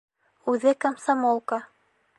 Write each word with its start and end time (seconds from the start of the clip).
Үҙе 0.53 0.73
комсомолка. 0.87 1.63